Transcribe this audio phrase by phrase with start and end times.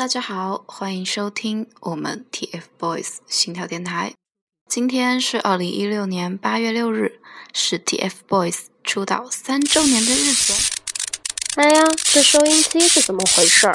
[0.00, 4.14] 大家好，欢迎收听我们 TFBOYS 心跳电台。
[4.66, 7.20] 今天是二零一六年八月六日，
[7.52, 10.54] 是 TFBOYS 出道三周年的日子。
[11.56, 13.74] 哎呀，这收音机是怎么回事儿？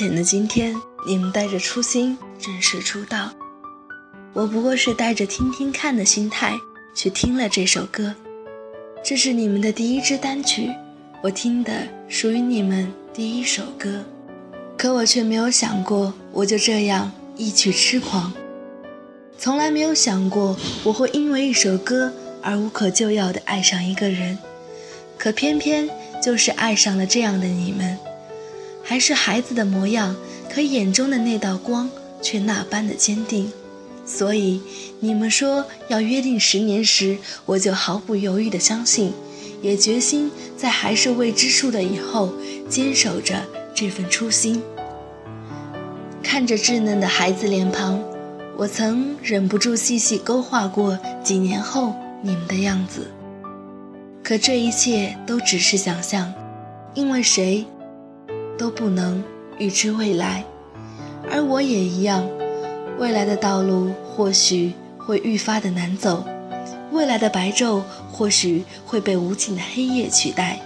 [0.00, 0.74] 三年前的今天，
[1.06, 3.30] 你们带着初心正式出道，
[4.32, 6.54] 我不过是带着听听看的心态
[6.94, 8.14] 去听了这首歌。
[9.04, 10.70] 这是你们的第一支单曲，
[11.22, 14.02] 我听的属于你们第一首歌，
[14.78, 18.32] 可我却没有想过我就这样一曲痴狂，
[19.36, 24.38] 从来没有想过我会因为一首歌而无可救药的爱上一个人，
[25.18, 25.90] 可偏偏
[26.22, 27.98] 就是爱上了这样的你们。
[28.90, 30.16] 还是孩子的模样，
[30.52, 31.88] 可眼中的那道光
[32.20, 33.48] 却那般的坚定。
[34.04, 34.60] 所以
[34.98, 37.16] 你们说要约定十年时，
[37.46, 39.12] 我就毫不犹豫地相信，
[39.62, 42.32] 也决心在还是未知数的以后，
[42.68, 43.40] 坚守着
[43.72, 44.60] 这份初心。
[46.20, 48.02] 看着稚嫩的孩子脸庞，
[48.56, 53.08] 我曾忍不住细细勾画过几年后你们的样子。
[54.24, 56.34] 可这一切都只是想象，
[56.94, 57.64] 因为谁？
[58.60, 59.24] 都不能
[59.58, 60.44] 预知未来，
[61.32, 62.28] 而我也一样。
[62.98, 66.22] 未来的道路或许会愈发的难走，
[66.92, 67.80] 未来的白昼
[68.12, 70.60] 或许会被无尽的黑夜取代，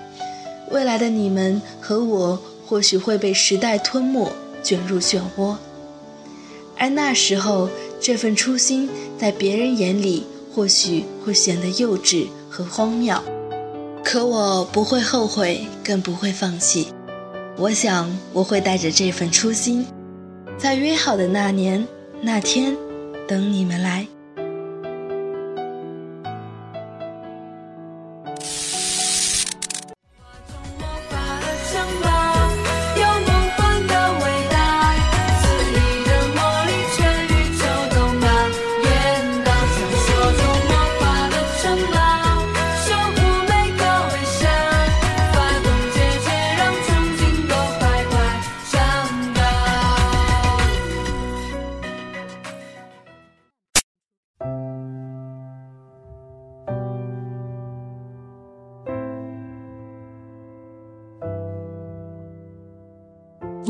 [0.73, 4.29] 未来的你们和我或许会被时代吞没，
[4.61, 5.55] 卷入漩涡。
[6.77, 7.69] 而那时候，
[8.01, 13.17] 这份初心在别人眼里或许会显得幼稚和荒谬，
[14.03, 16.89] 可我不会后悔，更不会放弃。
[17.57, 19.87] 我想，我会带着这份初心，
[20.59, 21.87] 在约好的那年
[22.21, 22.77] 那天，
[23.29, 24.07] 等你们来。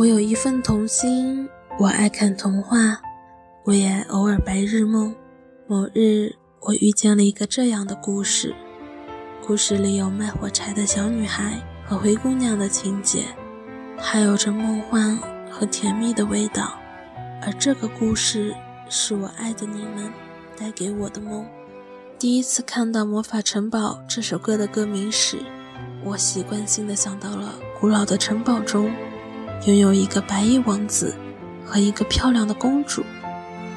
[0.05, 1.49] 我有一份童心，
[1.79, 3.01] 我爱看童话，
[3.65, 5.15] 我也偶尔白日梦。
[5.67, 8.55] 某日，我遇见了一个这样的故事，
[9.47, 13.25] 故事里有卖火柴的小女孩和灰姑娘的情节，
[13.97, 15.17] 还有着梦幻
[15.51, 16.75] 和甜蜜的味道。
[17.41, 18.55] 而这个故事
[18.91, 20.13] 是我爱的你们
[20.55, 21.47] 带给我的梦。
[22.19, 25.39] 第一次看到《魔法城堡》这首歌的歌名时，
[26.05, 28.93] 我习惯性的想到了古老的城堡中。
[29.67, 31.15] 拥有一个白衣王子
[31.65, 33.03] 和一个漂亮的公主，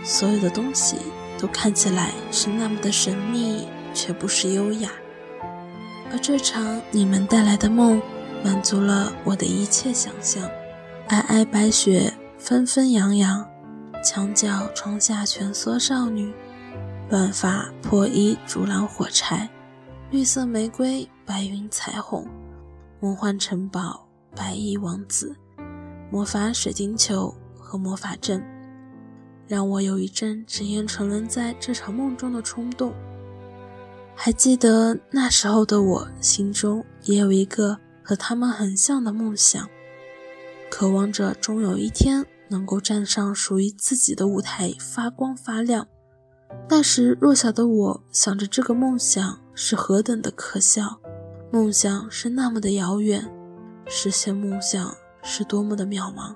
[0.03, 0.97] 所有的东西
[1.39, 4.89] 都看起来是那么的神秘，却不失优雅。
[6.11, 8.01] 而这场你们带来的梦，
[8.43, 10.43] 满足了我的一切想象。
[11.07, 13.45] 皑皑白雪纷纷扬扬，
[14.03, 16.33] 墙角窗下蜷缩少女，
[17.09, 19.49] 乱发破衣竹篮火柴，
[20.11, 22.27] 绿色玫瑰白云彩虹，
[22.99, 25.33] 梦幻城堡白衣王子。
[26.09, 28.43] 魔法水晶球和魔法阵，
[29.45, 32.93] 让我有一阵只愿沉沦在这场梦中的冲动。
[34.15, 39.69] 还记得那时候的我，心中也有一个和他们很像的梦想，
[40.71, 45.87] 渴望着终有一天能够站上属于自己的舞台，发光发亮。
[46.69, 50.99] 那时弱小的我想着这个梦想是何等的可笑，
[51.51, 53.29] 梦想是那么的遥远，
[53.85, 54.95] 实现梦想
[55.29, 56.33] 是多么的渺茫。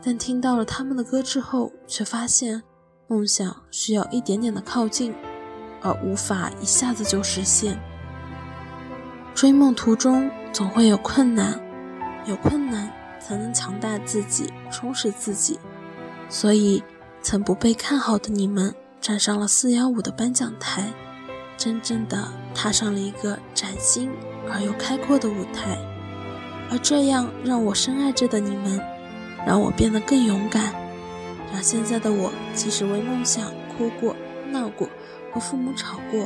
[0.00, 2.62] 但听到了他们的歌之后，却发现
[3.08, 5.12] 梦想需要一点点的靠近，
[5.82, 7.76] 而无法一下子就实现。
[9.34, 11.60] 追梦途中总会有困难，
[12.26, 15.58] 有困难才能强大自己，充实自己。
[16.28, 16.82] 所以，
[17.20, 18.72] 曾不被看好的你们。
[19.00, 20.92] 站上了四幺五的颁奖台，
[21.56, 24.10] 真正的踏上了一个崭新
[24.52, 25.78] 而又开阔的舞台，
[26.70, 28.80] 而这样让我深爱着的你们，
[29.44, 30.72] 让我变得更勇敢，
[31.52, 34.14] 让现在的我即使为梦想哭过、
[34.50, 34.88] 闹过，
[35.32, 36.20] 和父母吵过，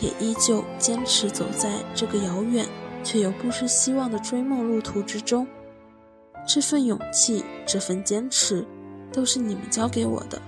[0.00, 2.66] 也依旧坚持走在这个遥远
[3.02, 5.46] 却又不失希望的追梦路途之中。
[6.46, 8.66] 这份勇气，这份坚持，
[9.12, 10.40] 都是你们教给我的。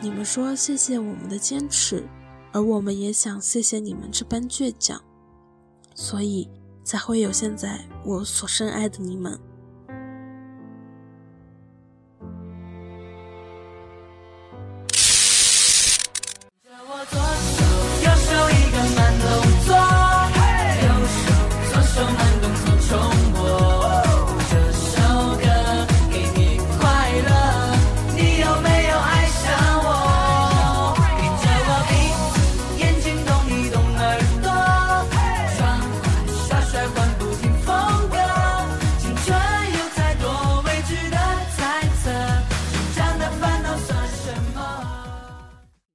[0.00, 2.04] 你们说谢谢我们的坚持，
[2.52, 5.00] 而我们也想谢谢你们这般倔强，
[5.94, 6.48] 所以
[6.84, 9.36] 才会有现在我所深爱的你们。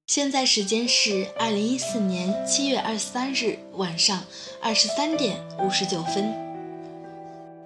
[0.10, 4.24] 现在时间是二零一四年七月二十三日晚上
[4.60, 6.34] 二十三点五十九分。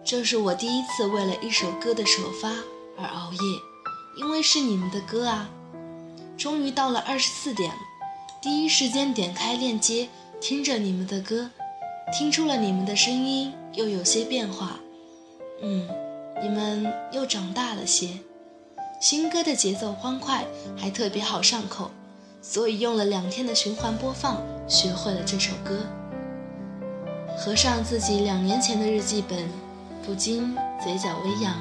[0.04, 2.50] 这是我第一次为了一首歌的首发
[2.98, 3.40] 而熬夜，
[4.20, 5.50] 因为是你们的歌啊！
[6.38, 7.80] 终于到了二十四点了，
[8.42, 10.10] 第一时间点开链接，
[10.42, 11.50] 听着你们的歌，
[12.12, 14.78] 听出了你们的声音又有些变化。
[15.62, 15.88] 嗯，
[16.42, 18.10] 你们又长大了些。
[19.00, 20.44] 新歌的节奏欢快，
[20.78, 21.90] 还特别好上口。
[22.46, 25.80] 所以用了两天的循环播放，学会了这首歌。
[27.38, 29.48] 合上自己两年前的日记本，
[30.06, 30.54] 不禁
[30.84, 31.56] 嘴角微扬，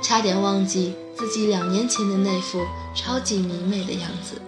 [0.00, 2.64] 差点忘记自己两年前的那副
[2.94, 4.40] 超级明媚的样子。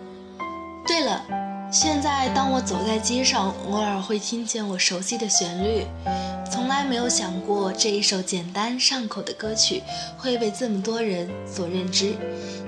[0.86, 1.24] 对了，
[1.70, 5.84] 现在当我走在街上，偶尔会听见我熟悉的旋律。
[6.50, 9.82] 从来没有想过这一首简单上口的歌曲
[10.16, 12.14] 会被这么多人所认知，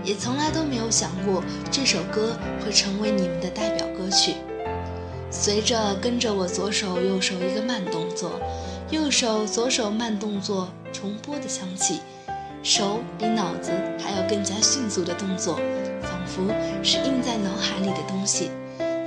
[0.04, 4.34] 也从来都没有想过这首歌会成为你们的代表歌曲。
[5.30, 8.32] 随着跟着我左手右手一个慢动作，
[8.90, 12.00] 右手左手慢动作重播的响起，
[12.62, 15.58] 手比脑子还要更加迅速的动作，
[16.02, 18.50] 仿佛是印在脑海里的东西。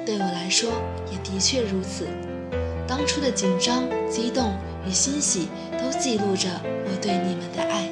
[0.05, 0.71] 对我来说，
[1.11, 2.07] 也的确如此。
[2.87, 4.53] 当初的紧张、激动
[4.85, 5.47] 与欣喜，
[5.79, 7.89] 都记录着我对你们的爱。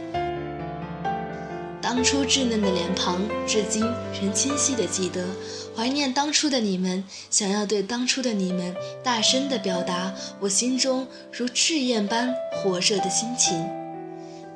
[1.81, 3.83] 当初稚嫩的脸庞，至今
[4.21, 5.25] 仍清晰地记得。
[5.75, 13.67] 怀念当初的你们，想要对当初的你们大声地表达我心中如赤焰般火热的心情。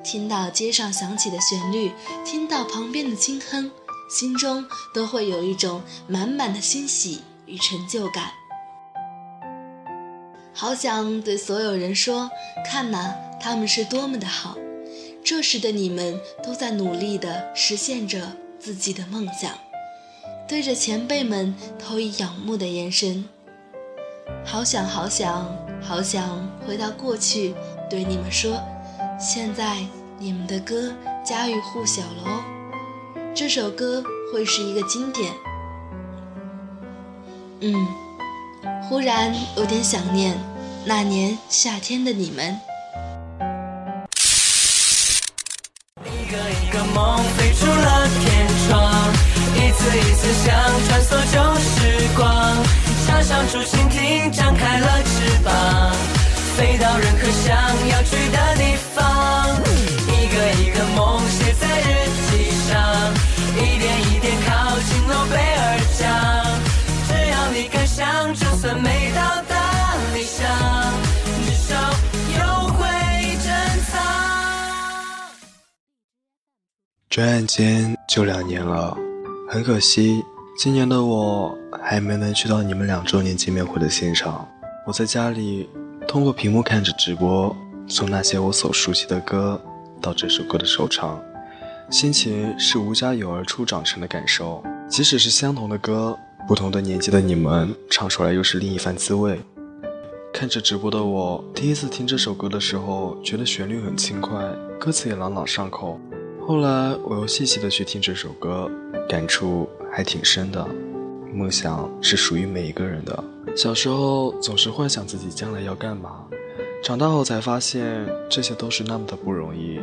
[0.03, 1.91] 听到街上响起的旋律，
[2.25, 3.71] 听到旁边的轻哼，
[4.09, 8.31] 心中都会有一种满满的欣喜与成就感。
[10.53, 12.29] 好想对所有人说，
[12.65, 14.55] 看呐，他们是多么的好。
[15.23, 19.51] 这时的你们都在努力地实现着自己的梦想，
[20.47, 23.25] 对着前辈们投以仰慕的眼神。
[24.45, 27.53] 好想好想好想回到过去，
[27.89, 28.61] 对你们说，
[29.19, 29.85] 现在
[30.17, 30.93] 你们的歌
[31.23, 32.43] 家喻户晓了哦。
[33.35, 35.33] 这首歌会是一个经典。
[37.61, 37.87] 嗯。
[38.89, 40.35] 忽然有点想念
[40.85, 42.59] 那年夏天的你们。
[46.03, 49.13] 一个一个梦飞出了天窗，
[49.55, 50.53] 一次一次想
[50.87, 52.27] 穿梭旧时光，
[53.05, 53.94] 插上竹蜻蜓，
[77.15, 78.93] 转眼间就两年了，
[79.47, 80.21] 很可惜，
[80.59, 84.45] 今年的我还没能去到你们两周年见面会的现场。
[84.85, 85.69] 我在家里
[86.09, 87.55] 通过屏幕看着直播，
[87.87, 89.57] 从那些我所熟悉的歌
[90.01, 91.17] 到这首歌的首唱，
[91.89, 94.61] 心情是无家有而初长成的感受。
[94.89, 99.39] 即使是相同的歌，不同的年纪的你们唱出来又是另一番滋味。
[100.33, 104.43] 看着直播的我，第一次听这首歌的时候，觉得旋律很轻快，
[104.77, 105.97] 歌词也朗朗上口。
[106.47, 108.69] 后来我又细细的去听这首歌，
[109.09, 110.63] 感触还挺深的。
[111.33, 113.23] 梦想是属于每一个人的。
[113.55, 116.23] 小时候总是幻想自己将来要干嘛，
[116.83, 119.79] 长大后才发现这些都是那么的不容易，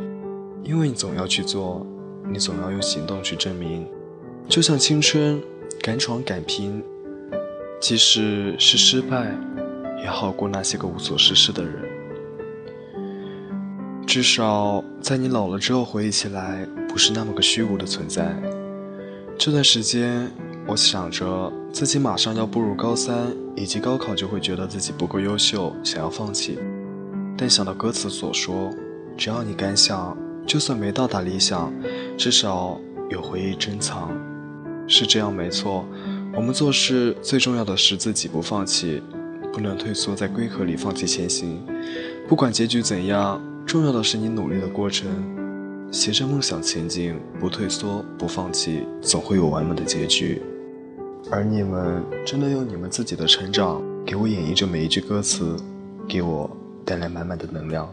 [0.62, 1.85] 因为你总要去做，
[2.33, 3.85] 你总要用行动去证明。
[4.49, 5.42] 就像青春，
[5.81, 6.81] 敢闯敢拼，
[7.81, 9.37] 即使是失败。
[10.00, 11.75] 也好过那些个无所事事的人，
[14.12, 18.37] 至少在你老了之后回忆起来，不是那么个虚无的存在。
[19.38, 20.31] 这段时间，
[20.66, 26.59] 我想着自己马上要步入高三，以及高考就会觉得自己不够优秀，想要放弃。
[27.38, 28.71] 但想到歌词所说，
[29.16, 30.14] 只要你敢想，
[30.47, 31.73] 就算没到达理想，
[32.19, 32.78] 至少
[33.09, 34.11] 有回忆珍藏。
[34.87, 35.87] 是这样没错，
[36.37, 39.02] 我们做事最重要的是自己不放弃。
[39.54, 41.62] 不能退缩在龟壳里放弃前行，
[42.26, 45.09] 不管结局怎样，重要的是你努力的过程。
[45.90, 50.40] 携着梦想前进，不退缩，不放弃，总会有完美的结局。
[51.31, 55.54] 而你们真的用你们自己的成长，给我演绎着每一句歌词，
[56.09, 56.50] 给我
[56.85, 57.87] 带来满满的能量。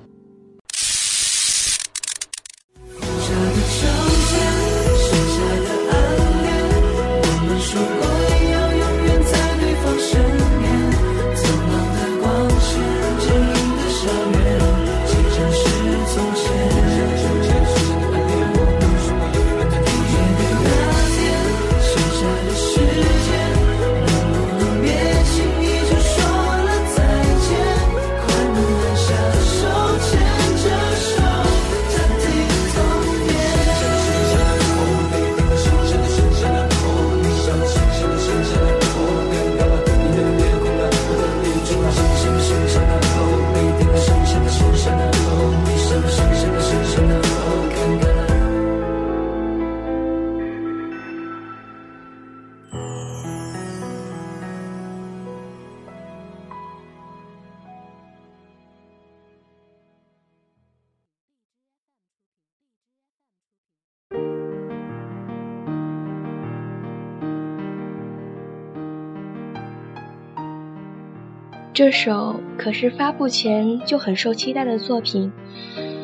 [71.79, 75.31] 这首可是发布前就很受期待的作品，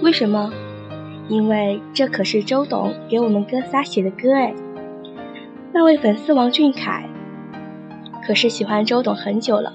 [0.02, 0.50] 为什么？
[1.28, 4.54] 因为这可是周董给我们哥仨写的歌哎。
[5.74, 7.10] 那位粉丝王俊凯，
[8.26, 9.74] 可是喜欢周董很久了，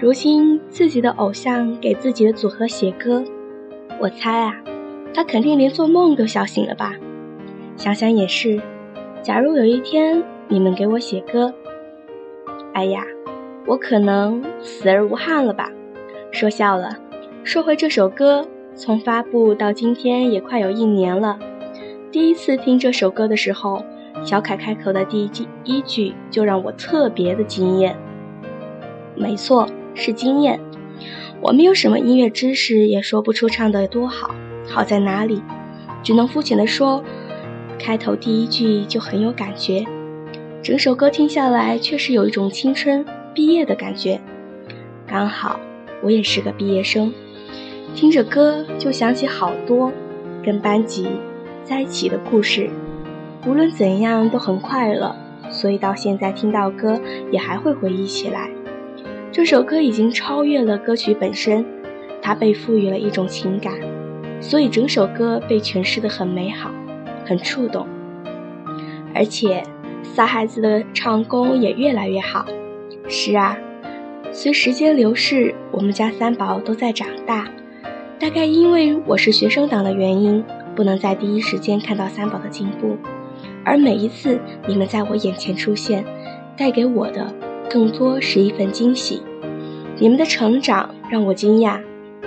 [0.00, 3.22] 如今自己的偶像给自己的组合写歌，
[4.00, 4.56] 我猜啊，
[5.12, 6.94] 他肯定连做梦都笑醒了吧？
[7.76, 8.58] 想想也是，
[9.20, 11.52] 假如有一天你们给我写歌，
[12.72, 13.04] 哎呀。
[13.66, 15.70] 我可能死而无憾了吧？
[16.32, 16.96] 说笑了。
[17.44, 21.38] 说回这首歌，从发布到今天也快有一年了。
[22.10, 23.84] 第一次听这首歌的时候，
[24.24, 27.96] 小凯开口的第一句一句就让我特别的惊艳。
[29.14, 30.58] 没错，是惊艳。
[31.40, 34.34] 我没有什么音乐知识，也说不出唱得多好，
[34.68, 35.42] 好在哪里，
[36.02, 37.02] 只能肤浅的说，
[37.78, 39.84] 开头第一句就很有感觉。
[40.62, 43.04] 整首歌听下来，确实有一种青春。
[43.34, 44.20] 毕业的感觉，
[45.06, 45.58] 刚好
[46.02, 47.12] 我也是个毕业生，
[47.94, 49.90] 听着歌就想起好多
[50.44, 51.06] 跟班级
[51.64, 52.68] 在一起的故事，
[53.46, 55.16] 无论怎样都很快乐，
[55.48, 58.50] 所以到现在听到歌也还会回忆起来。
[59.30, 61.64] 这首歌已经超越了歌曲本身，
[62.20, 63.72] 它被赋予了一种情感，
[64.42, 66.70] 所以整首歌被诠释的很美好，
[67.24, 67.86] 很触动，
[69.14, 69.62] 而且
[70.02, 72.44] 仨孩子的唱功也越来越好。
[73.08, 73.58] 是啊，
[74.32, 77.48] 随时间流逝，我们家三宝都在长大。
[78.18, 80.42] 大概因为我是学生党的原因，
[80.74, 82.96] 不能在第一时间看到三宝的进步。
[83.64, 86.04] 而每一次你们在我眼前出现，
[86.56, 87.32] 带给我的
[87.68, 89.22] 更多是一份惊喜。
[89.98, 91.80] 你们的成长让我惊讶，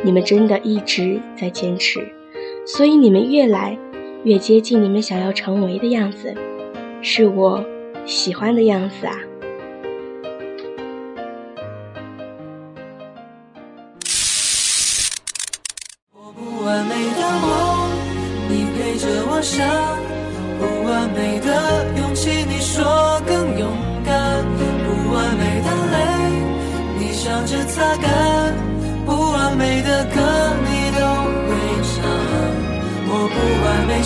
[0.03, 2.05] 你们真的一直在坚持，
[2.65, 3.77] 所以你们越来
[4.23, 6.33] 越接近你们想要成为的样子，
[7.01, 7.63] 是我
[8.05, 9.17] 喜欢的样子啊。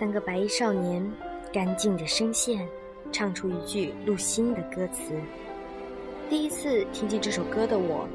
[0.00, 1.06] 三个白衣少年，
[1.52, 2.66] 干净的声线，
[3.12, 5.12] 唱出一句入心的歌词。
[6.26, 8.08] 第一次听见这首歌的我，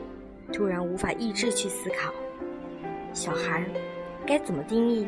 [0.52, 2.12] 突然无法抑制去思考：
[3.14, 3.64] 小孩
[4.26, 5.08] 该怎么定义？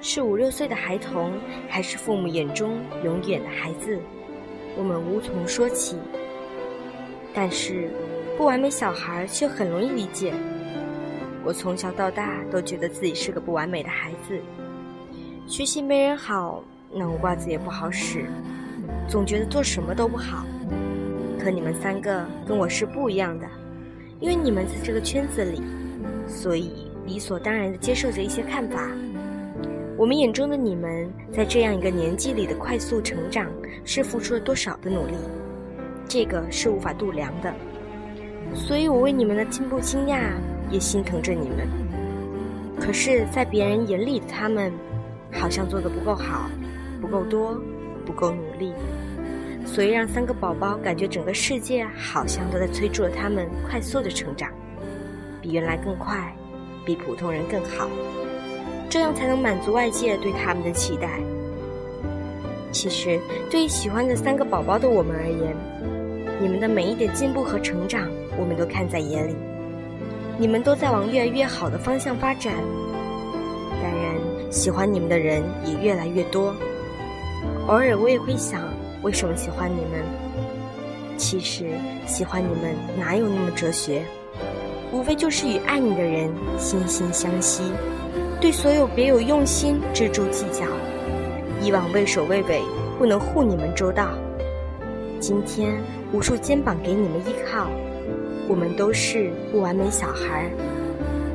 [0.00, 1.32] 是五六岁的孩童，
[1.68, 3.98] 还是父母眼中永远的孩子？
[4.76, 5.96] 我们无从说起。
[7.34, 7.90] 但是，
[8.36, 10.32] 不完美小孩却很容易理解。
[11.44, 14.40] 我从小到大都觉得自己是个不完美的孩子。
[15.48, 16.62] 学习没人好，
[16.92, 18.26] 脑瓜子也不好使，
[19.08, 20.44] 总觉得做什么都不好。
[21.38, 23.46] 可你们三个跟我是不一样的，
[24.20, 25.62] 因为你们在这个圈子里，
[26.26, 28.90] 所以理所当然的接受着一些看法。
[29.96, 33.50] 我们眼中的你们，在这样一个年纪里的快速成长，
[33.86, 35.14] 是付出了多少的努力，
[36.06, 37.50] 这个是无法度量的。
[38.54, 40.20] 所以我为你们的进步惊讶，
[40.70, 41.66] 也心疼着你们。
[42.78, 44.70] 可是，在别人眼里的他们。
[45.32, 46.50] 好像做的不够好，
[47.00, 47.60] 不够多，
[48.04, 48.72] 不够努力，
[49.66, 54.50] 所以让三个宝宝感觉整个世界好像都在催促着他们快速的成长，
[55.40, 56.34] 比原来更快，
[56.84, 57.88] 比普通人更好，
[58.88, 61.20] 这样才能满足外界对他们的期待。
[62.70, 63.18] 其实，
[63.50, 65.56] 对于喜欢的三个宝宝的我们而言，
[66.40, 68.08] 你们的每一点进步和成长，
[68.38, 69.34] 我们都看在眼里，
[70.38, 72.52] 你们都在往越来越好的方向发展。
[74.50, 76.54] 喜欢你们的人也越来越多，
[77.66, 78.62] 偶尔我也会想，
[79.02, 80.02] 为什么喜欢你们？
[81.18, 81.66] 其实
[82.06, 84.02] 喜欢你们哪有那么哲学？
[84.90, 87.62] 无非就是与爱你的人惺惺相惜，
[88.40, 90.64] 对所有别有用心、锱铢计较、
[91.62, 92.62] 以往畏首畏尾、
[92.98, 94.12] 不能护你们周到，
[95.20, 95.78] 今天
[96.10, 97.68] 无数肩膀给你们依靠。
[98.48, 100.50] 我们都是不完美小孩，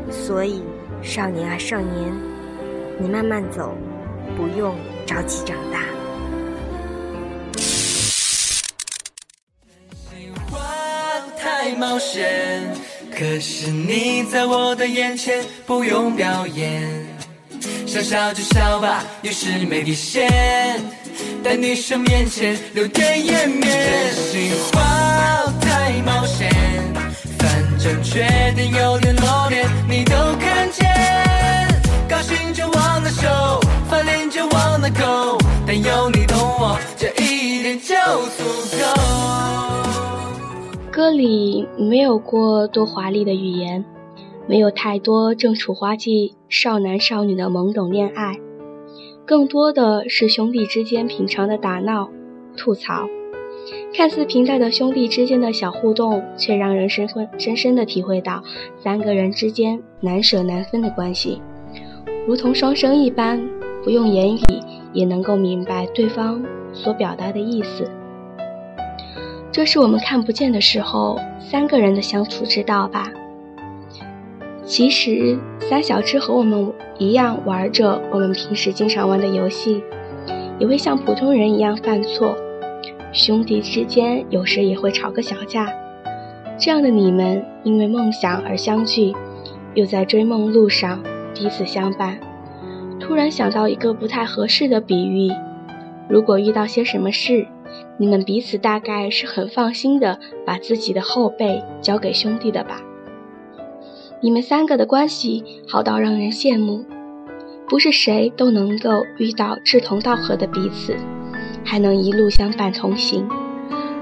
[0.09, 0.63] 所以
[1.03, 2.32] 少年啊少年。
[2.99, 3.75] 你慢慢走，
[4.37, 4.75] 不用
[5.05, 5.79] 着急长大。
[11.37, 12.73] 太冒险，
[13.11, 16.89] 可是你在我的眼前不用表演，
[17.85, 20.29] 想笑就笑吧，有时没底线，
[21.43, 23.61] 在女生面前留点颜面。
[23.61, 26.49] 真心话太冒险，
[27.39, 28.21] 反正缺
[28.55, 31.12] 点有点露脸，你都看见。
[35.65, 37.95] 但有你懂我，这一点就
[38.35, 38.43] 足
[38.77, 38.83] 够。
[40.91, 43.85] 歌里没有过多华丽的语言，
[44.45, 48.37] 没有太多正处花季少男少女的懵懂恋爱，
[49.25, 52.09] 更多的是兄弟之间平常的打闹、
[52.57, 53.07] 吐槽。
[53.95, 58.43] 看似平淡的兄弟之间的小互动，却让人深深深深的体会到
[58.83, 61.41] 三个人之间难舍难分的关系。
[62.27, 63.41] 如同双生一般，
[63.83, 64.41] 不用言语
[64.93, 66.41] 也能够明白对方
[66.71, 67.89] 所表达的意思。
[69.51, 73.11] 这是我们看不见的时候，三个人的相处之道吧。
[74.65, 79.83] 其实，三小只和我们一样玩着我们平时经常玩的游戏，
[80.57, 82.35] 也会像普通人一样犯错。
[83.11, 85.69] 兄弟之间有时也会吵个小架。
[86.57, 89.13] 这样的你们，因为梦想而相聚，
[89.73, 91.03] 又在追梦路上。
[91.35, 92.17] 彼此相伴，
[93.03, 95.29] 突然想到一个不太合适的比喻：
[96.07, 97.45] 如果遇到些什么事，
[97.97, 102.81] 你们彼此大概是很放心的，把自己的后背交给兄弟的吧？
[104.21, 106.85] 你们三个的关系好到让人羡慕，
[107.67, 110.95] 不是谁都能够遇到志同道合的彼此，
[111.65, 113.27] 还能一路相伴同行。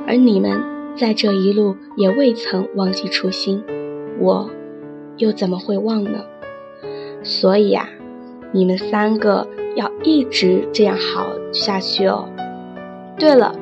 [0.05, 0.61] 而你们
[0.95, 3.63] 在这一路也未曾忘记初心，
[4.19, 4.47] 我
[5.17, 6.23] 又怎么会忘呢？
[7.23, 7.89] 所以啊，
[8.53, 12.27] 你们三个要一直这样好下去哦。
[13.17, 13.55] 对了，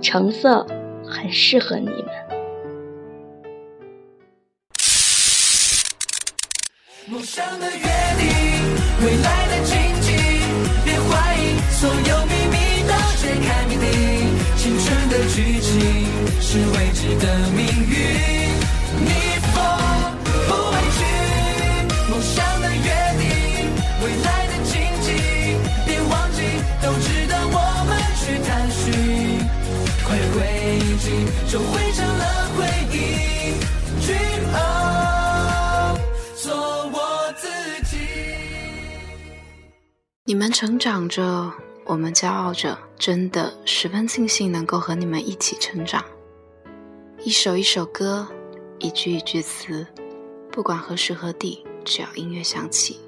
[0.00, 0.66] 橙色
[1.04, 2.06] 很适合你们。
[7.06, 7.82] 梦想的约
[8.18, 8.28] 定，
[9.04, 10.16] 未来的荆棘，
[10.84, 12.56] 别怀疑，所有秘密
[12.88, 13.84] 都揭开谜底。
[14.56, 15.70] 青春的剧情
[16.40, 17.94] 是未知的命运，
[19.04, 19.10] 逆
[19.52, 19.52] 风
[20.48, 21.00] 不畏惧，
[22.10, 23.09] 梦想的约。
[24.02, 25.12] 未来的荆棘，
[25.86, 26.40] 别忘记，
[26.82, 28.86] 都值得我们去探寻，
[30.04, 30.36] 快回
[30.78, 30.80] 忆
[31.50, 32.24] 就汇成了
[32.56, 32.58] 回
[32.96, 32.98] 忆。
[36.34, 36.50] 做
[36.88, 37.46] 我自
[37.90, 37.98] 己。
[40.24, 41.52] 你们成长着，
[41.84, 46.02] 我们骄傲着，真的十分庆幸能够和你们一起成长。
[47.22, 48.26] 一首一首歌，
[48.78, 49.86] 一句一句词，
[50.50, 52.98] 不管何时何地，只要音乐响起。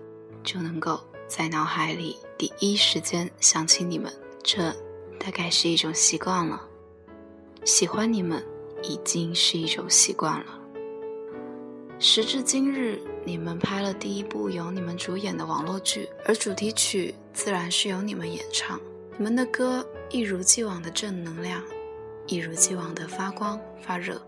[0.42, 4.12] 就能够在脑海里第一时间想起你们。
[4.42, 4.72] 这
[5.18, 6.60] 大概是一种习惯了。
[7.64, 8.44] 喜欢你们
[8.82, 10.58] 已经是一种习惯了。
[12.00, 18.80] 时至今日，你们拍了第一部由你们主演的网络剧，而主题曲自然是由你们演唱。
[19.16, 21.62] 你们的歌一如既往的正能量，
[22.26, 24.20] 一如既往的发光发热。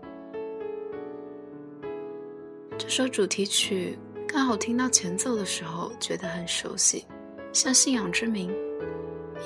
[2.77, 3.99] 这首主题曲
[4.35, 7.05] 刚好听到前奏的时候，觉得很熟悉，
[7.53, 8.51] 像《信仰之名》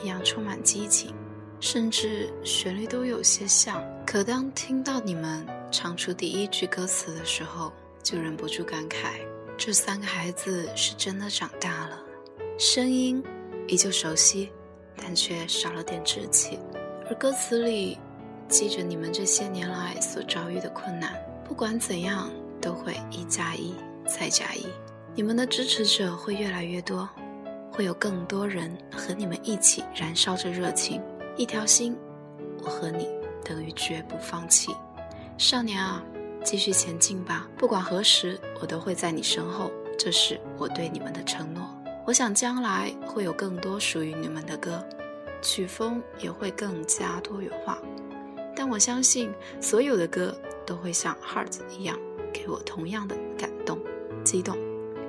[0.03, 1.13] 一样充满激情。
[1.59, 7.71] 甚至旋律都有些像，可当听到你们唱出第一句歌词的时候，
[8.01, 9.19] 就忍不住感慨：
[9.55, 11.99] 这三个孩子是真的长大了，
[12.57, 13.23] 声音
[13.67, 14.49] 依旧熟悉，
[14.97, 16.57] 但却少了点稚气。
[17.07, 17.95] 而歌词里
[18.47, 21.13] 记着你们这些年来所遭遇的困难，
[21.47, 22.27] 不管怎样
[22.59, 23.75] 都会一加一
[24.09, 24.65] 再加一，
[25.13, 27.07] 你们的支持者会越来越多，
[27.71, 31.01] 会有更多人和你们一起燃烧着热情。
[31.37, 31.95] 一条心，
[32.63, 33.07] 我和你
[33.45, 34.75] 等于绝不放弃。
[35.37, 36.03] 少年啊，
[36.43, 37.47] 继续前进吧！
[37.57, 39.71] 不管何时，我都会在你身后。
[39.97, 41.63] 这是我对你们的承诺。
[42.05, 44.83] 我想将来会有更多属于你们的歌，
[45.41, 47.77] 曲风也会更加多元化。
[48.55, 51.97] 但我相信，所有的歌都会像《Heart》一样，
[52.33, 53.79] 给我同样的感动、
[54.23, 54.57] 激动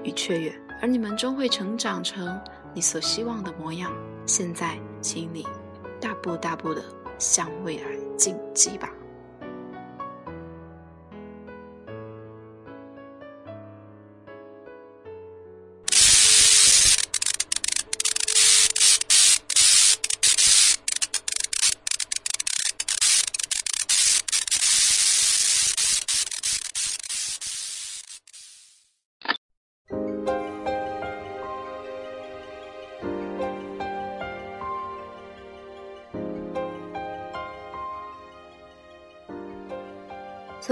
[0.02, 0.54] 与雀跃。
[0.82, 2.40] 而你们终会成长成
[2.72, 3.92] 你所希望的模样。
[4.26, 5.46] 现在，请你。
[6.00, 6.82] 大步大步的
[7.18, 7.84] 向未来
[8.16, 8.90] 进击吧。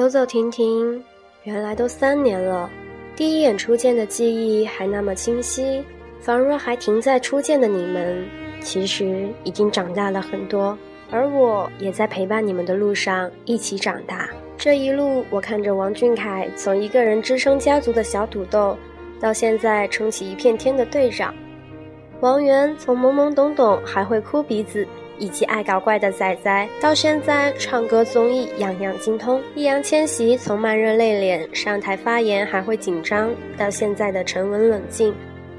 [0.08, 1.04] 走走停停，
[1.42, 2.70] 原来都三年了。
[3.14, 5.84] 第一眼初见的记忆还那么清晰，
[6.18, 8.24] 仿若还停在初见的你们，
[8.62, 10.78] 其实已经长大了很多。
[11.10, 14.30] 而我也在陪伴你们的路上一起长大。
[14.56, 18.78] 这一路，我看着王俊凯从一个人支撑家族的小土豆，
[19.20, 21.34] 到现在撑起一片天的队长；
[22.20, 24.86] 王源从懵懵懂懂还会哭鼻子。
[25.18, 35.12] 以及爱搞怪的仔仔，到现在唱歌综艺样样精通；易烊千玺从慢热内敛上台发言还会紧张，到现在的沉稳冷静；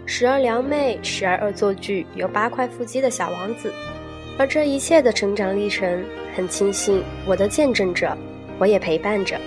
[0.06, 3.74] 时而撩妹，时而恶作剧，有八块腹肌的小王子。
[4.38, 6.04] 而这一切的成长历程，
[6.36, 8.17] 很庆幸我的见证者，
[8.58, 9.38] 我也陪伴着。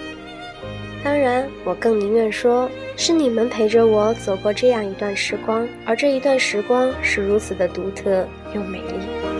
[1.03, 9.32] 当然，我更宁愿说是你们陪着我走过这样一段时光，而这一段时光是如此的独特又美丽。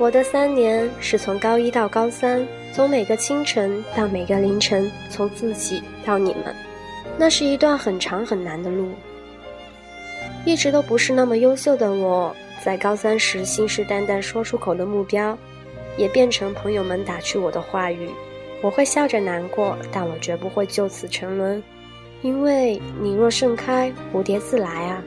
[0.00, 6.56] 我的三年是从高一到高三，从每个清晨到每个凌晨，从自己到你们，
[7.18, 8.92] 那是一段很长很难的路。
[10.46, 12.34] 一直都不是那么优秀的我，
[12.64, 15.36] 在高三时信誓旦旦说出口的目标，
[15.98, 18.08] 也变成朋友们打趣我的话语。
[18.62, 21.62] 我会笑着难过，但我绝不会就此沉沦，
[22.22, 25.02] 因为你若盛开，蝴蝶自来啊。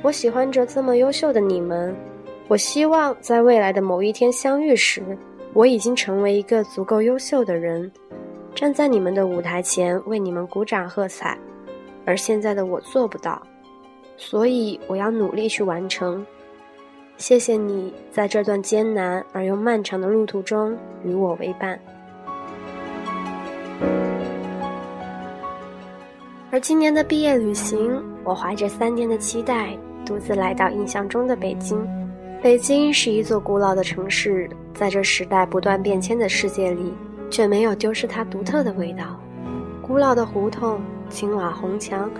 [0.00, 1.94] 我喜欢着这么优秀的你们。
[2.50, 5.16] 我希望在未来的某一天相遇时，
[5.52, 7.88] 我已经成为一个足够优秀的人，
[8.56, 11.38] 站在你们的舞台前为你们鼓掌喝彩。
[12.04, 13.40] 而现在的我做不到，
[14.16, 16.26] 所以我要努力去完成。
[17.18, 21.78] 谢谢你在这段艰难而又漫长的路途中与我为伴。
[26.50, 31.78] 而今年的毕业旅行，我怀着三年的期待，独自来到印象中的北京。
[32.42, 36.94] 北京是一座古老的城市，在这时代不断变迁的世界里，
[37.28, 39.20] 却没有丢失它独特的味道。
[39.82, 42.10] 古老的胡同、青瓦红墙、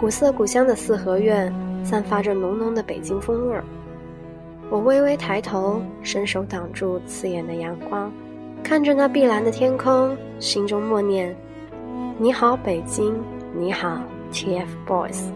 [0.00, 1.54] 古色古香的四合院，
[1.84, 3.62] 散发着浓浓的北京风味儿。
[4.70, 8.12] 我微微抬头，伸手挡住刺眼的阳光，
[8.64, 11.32] 看着那碧蓝的天空，心中默念
[12.18, 13.14] ：“你好，北京，
[13.54, 14.02] 你好
[14.32, 15.30] ，TFBOYS。”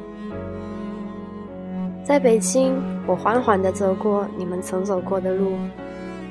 [2.04, 5.56] 在北京，我缓缓地走过你们曾走过的路，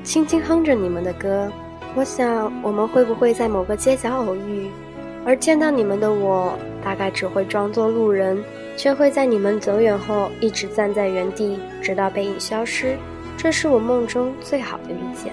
[0.04, 1.50] 轻轻哼着你们的歌。
[1.96, 4.70] 我想，我们会不会在某个街角偶遇？
[5.26, 8.40] 而见到你们的我，大概只会装作路人，
[8.76, 12.96] 却会在你们走远后一直站在原地，直到背影消失。
[13.36, 15.32] 这是我梦中最好的遇见。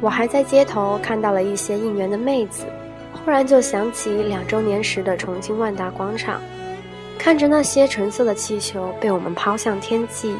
[0.00, 2.64] 我还在街头看到了一些应援的妹子，
[3.12, 6.40] 忽然就想起两周年时的重庆万达广场，
[7.22, 10.34] 看着那些橙色的气球被我们抛向天际，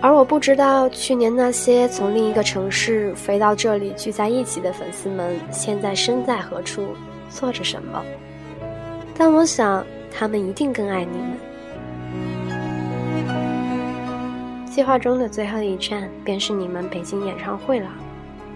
[0.00, 6.82] 而我不知道去年那些从另一个城市飞到这里聚在一起的粉丝们现在身在何处，
[7.28, 8.02] 做着什么。
[9.18, 11.36] 但我想，他们一定更爱你们。
[14.70, 17.90] 计划中的最后一站便是你们北京演唱会了。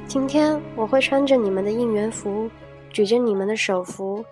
[0.08, 2.48] 今天我会穿着你们的应援服，
[2.88, 4.24] 举着你们的手幅，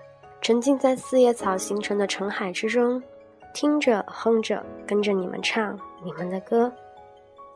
[0.45, 3.03] 沉浸在四叶草形成的澄海之中，
[3.55, 6.71] 听着哼着，跟着你们唱你们的歌，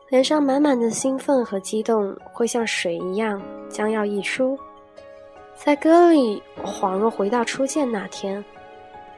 [0.09, 4.57] 脸上满满的兴奋和激动，会像水一样将要溢出。
[5.53, 8.43] 在歌里，恍若回到初见那天，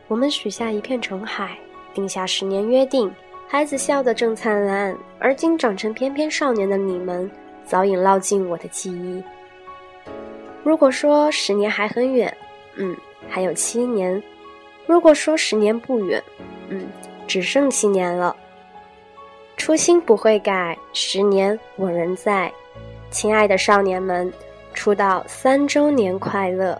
[0.10, 1.58] 我们许下一片澄海，
[1.94, 3.10] 定下十年约定，
[3.48, 7.32] 孩子笑得正灿烂，而今长成翩翩少年的你们。
[7.64, 9.24] 早已烙进我的记忆。
[10.62, 12.36] 如果说十年还很远，
[12.76, 12.94] 嗯，
[13.32, 14.22] 还有七年；
[14.86, 16.22] 如果说十年不远，
[16.68, 16.90] 嗯，
[17.26, 18.36] 只剩七年了。
[19.56, 22.52] 初心不会改，十年我仍在。
[23.10, 24.32] 亲爱的少年们，
[24.74, 26.80] 出道三周年快乐！